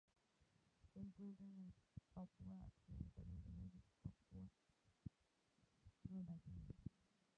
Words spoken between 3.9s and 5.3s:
y Papúa